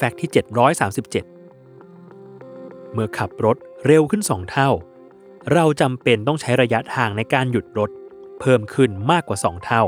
[0.00, 0.30] แฟกต์ที่
[1.66, 4.70] 737 เมื่อขับรถเร็วขึ้น 2 เท่า
[5.52, 7.90] เราจำเป็นต้องใช้ระยะทางในการหยุดรถ
[8.40, 9.82] เพิ่มขึ้นมากกว่า 2 เท่า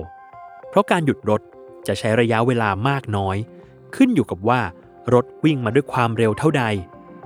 [0.69, 1.41] เพราะการหยุดรถ
[1.87, 3.37] จะใช้ระยะเวลามากน้อย
[3.97, 4.61] ขึ้นอยู่กับว่า
[5.15, 6.65] รถวิ่งมาด้วยความเร็วเท่าใด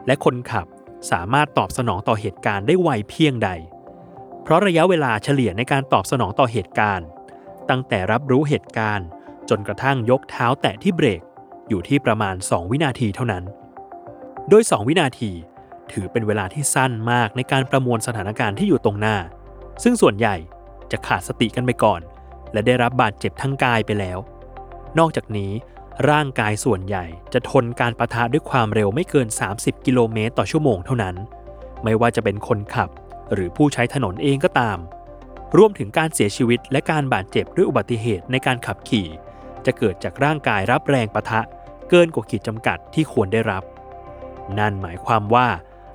[0.07, 0.67] และคนขับ
[1.11, 3.51] สามารถตอบสนองต่อเหตุการณ์ได้ไวเพียงใด
[4.43, 7.07] เพราะระยะเวลาเฉลี่ยในการตอบสนองต่อเหตุการณ์
[7.71, 9.07] ตั้งแต่รับรู้เหตุการณ์
[9.49, 11.23] จนกระทั่งยกเท้าแตะที่เบรก
[11.69, 13.45] อยู่ที่ประมาณ 2 วินาทีเท่านั้น
[14.49, 15.31] โดย 2 วินาที
[15.93, 19.17] ถือเป็นเวลาที่สั้นมากในการประมวลสถานการณ์ที่อยู่ตรงหน้า
[19.83, 20.37] ซึ่งส่วนใหญ่
[20.93, 22.01] จะขาดสติกันไปก่อน
[22.53, 24.19] และได้รับบาดเจ็บทั้งกายไปแล้ว
[24.99, 25.53] นอกจากนี้
[26.11, 31.17] ร่างกายส่วนใหญ่จะทนการประทะด้วยความเร็วไม่เกิน 30 กิโลเมตรต่อชั่วโมงเท่านั้น
[31.85, 32.91] ไม่ว่าจะเป็นคนขับ
[33.33, 34.79] หรือผู้ใช้ถนนเองก็ตาม
[35.57, 39.09] รวมถึงการเสียชีวิตและการบาดเจ็บด้วยอุบัติเหตุในการขับขี่
[39.67, 41.41] จะเกิดจากร่างกายรับแรงประทะ
[41.91, 43.63] เกินกว่าขีดจำกัดที่ควรได้รับ
[44.59, 45.47] นั่นหมายความว่า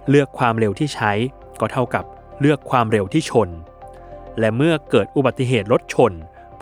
[0.09, 1.11] เลือกความเร็วที่ใช้
[1.59, 2.05] ก็เท่ากับ
[2.41, 3.49] เลือกความเร็วที่ชน
[4.39, 6.13] และเมื่อเกิดอุบัติเหตุรถชน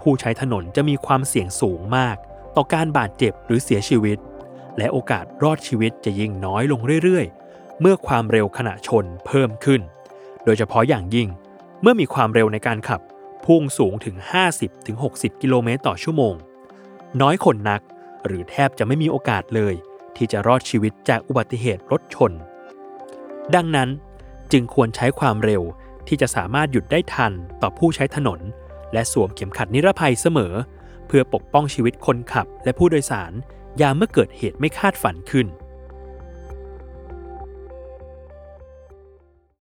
[0.01, 2.17] ผู้ใช้ถนนจะมีความเสี่ยงสูงมาก
[2.55, 4.17] ต่อการบาดเจ็บหรือเสียชีวิต
[4.77, 9.81] และโอกาสรอดชีวิตจะยิ่งน้อยลงเรื่อยๆ เมื่อความเร็วขณะชนเพิ่มขึ้น
[10.45, 11.27] โดยเฉพาะอย่างยิ่ง
[11.81, 13.01] เมื่อมีความเร็วในการขับ
[13.45, 14.15] พุ่งสูงถึง
[14.79, 16.33] 50-60 กิโลเมตรต่อชั่วโมง
[17.21, 17.81] น้อยคนนัก
[18.25, 19.73] หรือแทบจะไม่มีโอกาสเลย
[20.15, 22.31] ที่จะรอดชีวิตจากอุบัติเหตุรถชน
[23.55, 23.89] ดังนั้น
[24.51, 25.63] จึงควรใช้ความเร็ว
[26.07, 28.39] ที่จะสามารถหยุดได้ทันต่อผู้ใช้ถนน
[28.93, 30.53] และสวมเข็มขัดนิรภัยเสมอ
[31.07, 33.31] เพื่อปกป้องชีวิตคนขับและผู้โดยสาร
[33.81, 35.47] ยามเมื่อเกิดเหตุไม่คาดฝันขึ้น